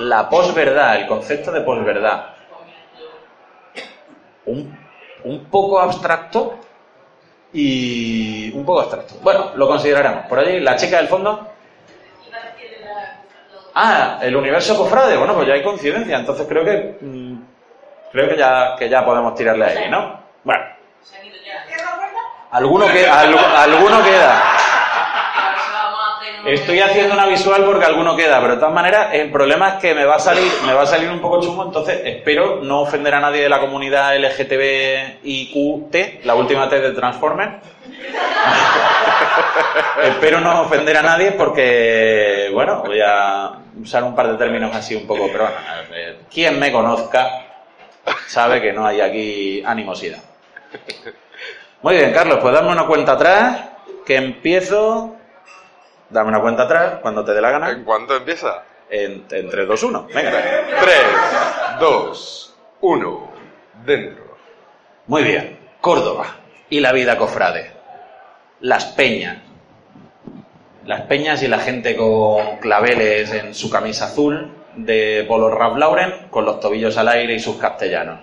[0.00, 0.96] La posverdad.
[0.96, 2.26] El concepto de posverdad.
[4.46, 4.78] Un,
[5.24, 6.58] un poco abstracto
[7.52, 9.14] y un poco abstracto.
[9.22, 10.26] Bueno, lo consideraremos.
[10.26, 11.48] Por allí, la chica del fondo.
[13.74, 15.16] Ah, el universo cofrade.
[15.16, 16.18] Bueno, pues ya hay coincidencia.
[16.18, 17.42] Entonces creo que mm,
[18.12, 20.23] creo que ya que ya podemos tirarle ahí, ¿no?
[20.44, 20.64] Bueno,
[22.50, 23.38] alguno queda, al-
[23.72, 24.42] alguno queda.
[26.46, 29.94] Estoy haciendo una visual porque alguno queda, pero de todas maneras el problema es que
[29.94, 33.14] me va a salir, me va a salir un poco chungo, entonces espero no ofender
[33.14, 37.60] a nadie de la comunidad LGTBIQT, la última T de Transformer.
[40.02, 44.94] espero no ofender a nadie porque, bueno, voy a usar un par de términos así
[44.94, 45.58] un poco, pero bueno,
[45.94, 47.26] eh, quien me conozca
[48.26, 50.18] sabe que no hay aquí animosidad.
[51.82, 53.68] Muy bien, Carlos, pues dame una cuenta atrás,
[54.04, 55.16] que empiezo...
[56.10, 57.70] Dame una cuenta atrás, cuando te dé la gana.
[57.70, 58.62] ¿En cuánto empieza?
[58.88, 60.08] En, en 3, 2, 1.
[60.14, 60.30] Venga.
[60.80, 60.96] 3,
[61.80, 63.32] 2, 1.
[63.84, 64.36] Dentro.
[65.06, 65.58] Muy bien.
[65.80, 66.36] Córdoba.
[66.70, 67.72] Y la vida cofrade.
[68.60, 69.38] Las peñas.
[70.86, 76.28] Las peñas y la gente con claveles en su camisa azul de Polo Ralph Lauren
[76.30, 78.20] con los tobillos al aire y sus castellanos.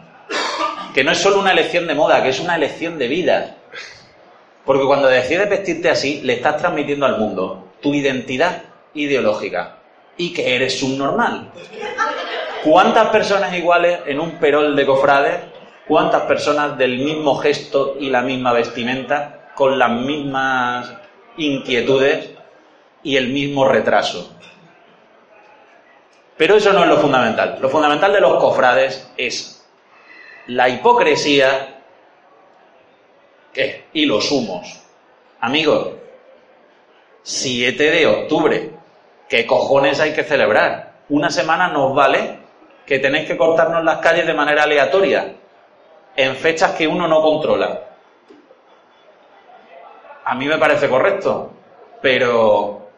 [0.94, 3.56] Que no es solo una elección de moda, que es una elección de vida.
[4.66, 8.64] Porque cuando decides vestirte así, le estás transmitiendo al mundo tu identidad
[8.94, 9.78] ideológica
[10.18, 11.52] y que eres subnormal.
[12.64, 15.40] ¿Cuántas personas iguales en un perol de cofrades?
[15.88, 20.94] ¿Cuántas personas del mismo gesto y la misma vestimenta, con las mismas
[21.38, 22.32] inquietudes
[23.02, 24.38] y el mismo retraso?
[26.38, 27.58] Pero eso no es lo fundamental.
[27.62, 29.61] Lo fundamental de los cofrades es
[30.48, 31.82] la hipocresía
[33.54, 33.86] ¿qué?
[33.94, 34.82] y los humos.
[35.40, 35.90] Amigos,
[37.24, 38.72] 7 de octubre,
[39.28, 40.94] ¿qué cojones hay que celebrar?
[41.10, 42.40] Una semana nos vale
[42.86, 45.36] que tenéis que cortarnos las calles de manera aleatoria,
[46.16, 47.82] en fechas que uno no controla.
[50.26, 51.52] A mí me parece correcto,
[52.02, 52.90] pero...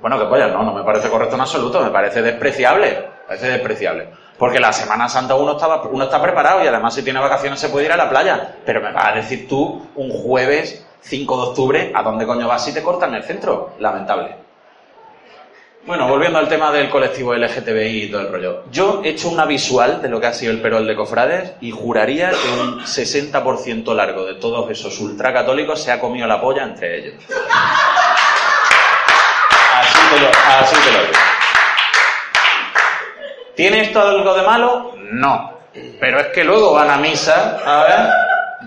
[0.00, 3.48] Bueno, que pollas, no, no me parece correcto en absoluto, me parece despreciable, me parece
[3.48, 4.08] despreciable.
[4.38, 7.68] Porque la Semana Santa uno, estaba, uno está preparado y además si tiene vacaciones se
[7.68, 8.56] puede ir a la playa.
[8.64, 12.64] Pero me vas a decir tú un jueves 5 de octubre, ¿a dónde coño vas
[12.64, 13.70] si te cortan el centro?
[13.78, 14.46] Lamentable.
[15.86, 18.64] Bueno, volviendo al tema del colectivo LGTBI y todo el rollo.
[18.72, 21.70] Yo he hecho una visual de lo que ha sido el perol de cofrades y
[21.70, 26.98] juraría que un 60% largo de todos esos ultracatólicos se ha comido la polla entre
[26.98, 27.14] ellos.
[29.78, 31.25] Así te lo, así te lo digo.
[33.56, 34.92] ¿Tiene esto algo de malo?
[35.12, 35.52] No.
[35.98, 38.12] Pero es que luego van a misa, a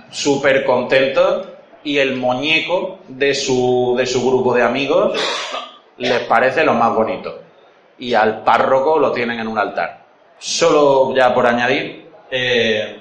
[0.10, 1.48] súper contentos
[1.84, 5.20] y el muñeco de su, de su grupo de amigos
[5.98, 7.40] les parece lo más bonito.
[8.00, 10.00] Y al párroco lo tienen en un altar.
[10.40, 13.00] Solo ya por añadir, eh,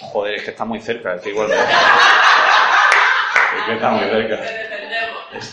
[0.00, 1.50] joder, es que está muy cerca, es que igual.
[3.50, 4.38] Es que está muy cerca.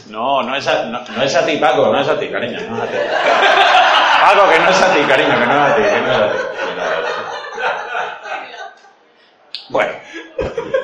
[0.10, 2.60] No, no es, a, no, no es a ti, Paco, no es a ti, cariño,
[2.70, 2.98] no es a ti.
[4.28, 6.18] Paco, que no es a ti, cariño, que no es a ti, que no es
[6.18, 6.38] a ti.
[9.70, 9.92] Bueno,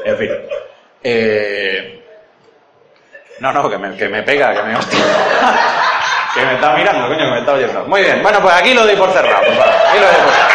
[0.06, 0.30] en fin.
[1.04, 2.04] Eh,
[3.40, 5.00] no, no, que me, que me pega, que me hostia.
[6.34, 7.84] que me está mirando, coño, que me está oyendo.
[7.86, 9.74] Muy bien, bueno, pues aquí lo doy por cerrado, por favor.
[9.90, 10.54] Aquí lo doy por cerrado.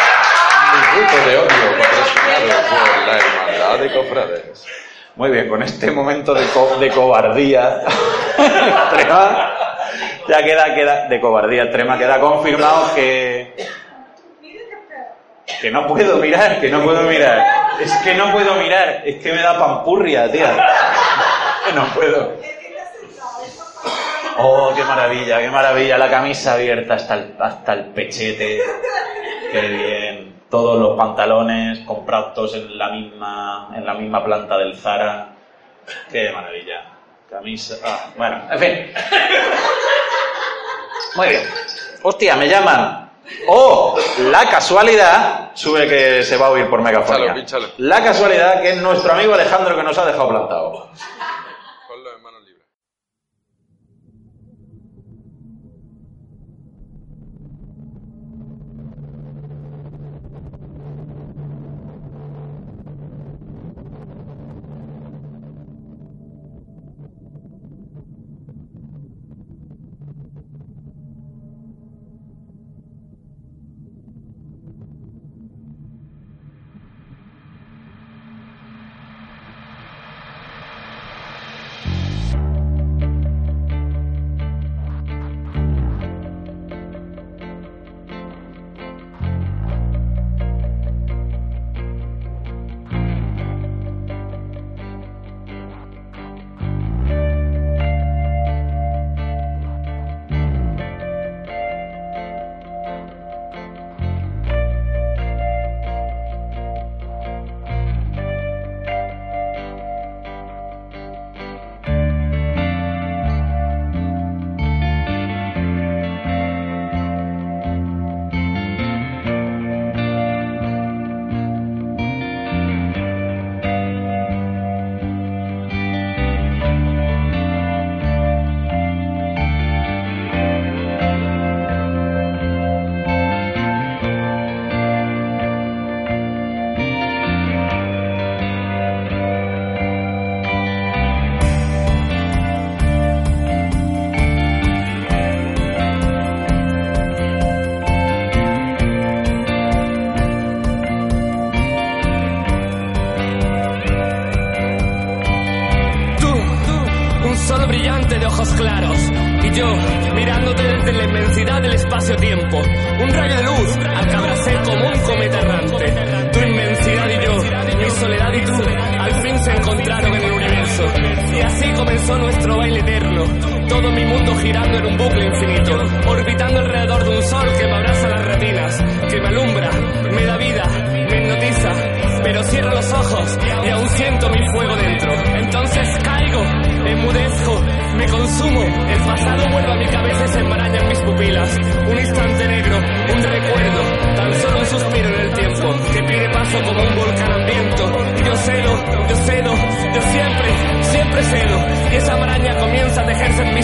[0.95, 4.65] Minuto de odio por la Hermandad de Cofrades.
[5.15, 7.81] Muy bien, con este momento de, co- de cobardía
[8.37, 9.53] extrema,
[10.29, 13.55] ya queda, queda, de cobardía extrema, queda confirmado que,
[15.59, 17.43] que no puedo mirar, que no puedo mirar.
[17.81, 20.55] Es que no puedo mirar, es que me da pampurria, tía.
[21.73, 22.33] No puedo.
[24.37, 28.59] Oh, qué maravilla, qué maravilla, la camisa abierta hasta el, hasta el pechete.
[29.51, 30.39] Qué bien.
[30.49, 35.29] Todos los pantalones comprados en la misma, en la misma planta del Zara.
[36.11, 36.85] Qué maravilla.
[37.29, 37.75] Camisa.
[37.83, 38.93] ah, bueno, en fin.
[41.15, 41.43] Muy bien.
[42.03, 43.11] Hostia, me llaman.
[43.47, 43.97] Oh,
[44.31, 45.51] la casualidad.
[45.53, 47.33] Sube que se va a oír por megafonía.
[47.33, 47.87] Pínchalo, pínchalo.
[47.89, 50.89] La casualidad que es nuestro amigo Alejandro que nos ha dejado plantado.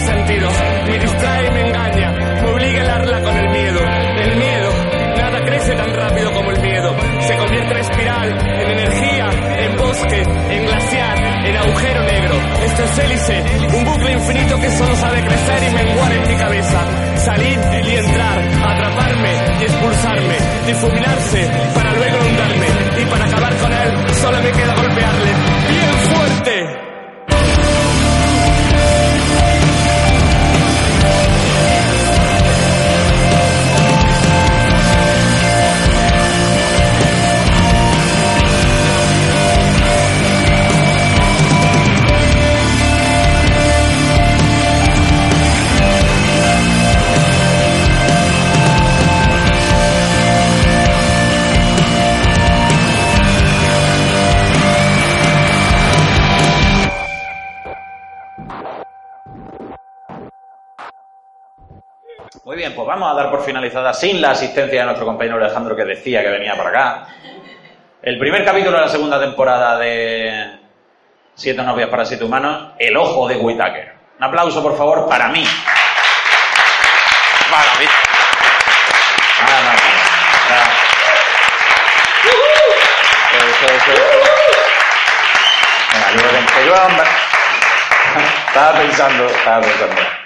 [0.06, 3.80] Me distrae y me engaña, me obliga a helarla con el miedo.
[4.18, 4.70] El miedo,
[5.16, 6.96] nada crece tan rápido como el miedo.
[7.20, 8.28] Se convierte en espiral,
[8.60, 9.28] en energía,
[9.58, 12.34] en bosque, en glaciar, en agujero negro.
[12.64, 13.44] Esto es hélice,
[13.76, 16.80] un bucle infinito que solo sabe crecer y menguar en mi cabeza.
[17.16, 20.36] Salir y entrar, atraparme y expulsarme,
[20.66, 23.02] difuminarse para luego inundarme.
[23.02, 24.95] Y para acabar con él, solo me queda golpearle
[63.92, 67.06] sin la asistencia de nuestro compañero Alejandro que decía que venía para acá,
[68.02, 70.66] el primer capítulo de la segunda temporada de
[71.38, 73.94] Siete novias para siete humanos, El ojo de Whitaker.
[74.18, 75.46] Un aplauso, por favor, para mí.
[77.50, 77.84] Para mí.
[79.46, 79.82] Nada más.
[80.48, 80.66] Nada.
[86.14, 86.72] Venga,
[88.48, 90.25] Estaba pensando, estaba pensando.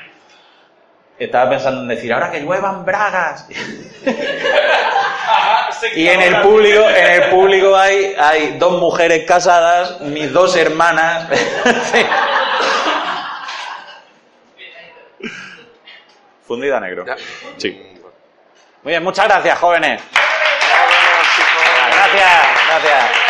[1.20, 3.46] Estaba pensando en decir, ahora que lluevan bragas.
[5.94, 11.28] Y en el público, en el público hay, hay dos mujeres casadas, mis dos hermanas.
[16.46, 17.04] Fundida a negro.
[17.58, 17.70] Sí.
[18.82, 20.00] Muy bien, muchas gracias, jóvenes.
[21.92, 23.29] Gracias, gracias.